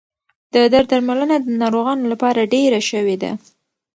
د 0.53 0.55
درد 0.73 0.87
درملنه 0.91 1.35
د 1.41 1.47
ناروغانو 1.61 2.05
لپاره 2.13 2.49
ډېره 2.53 2.79
شوې 2.89 3.15
ده. 3.23 3.31